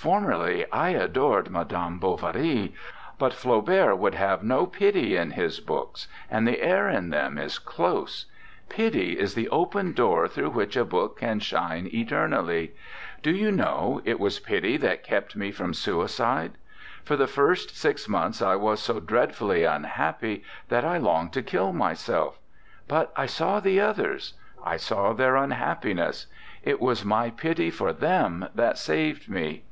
[0.00, 2.72] Formerly I adored 'Madame Bovary';
[3.18, 7.36] but Flau bert would have no pity in his books, and the air in them
[7.36, 8.26] is close;
[8.68, 12.74] pity is the open door through which a book can shine eternally....
[13.24, 16.52] Do you know, it was pity that kept me from suicide.
[17.02, 21.42] For the first six months I was so dreadfully un happy that I longed to
[21.42, 22.38] kill myself
[22.86, 24.34] but I saw the others.
[24.62, 26.28] I saw their un happiness;
[26.62, 29.64] it was my pity for them that saved me.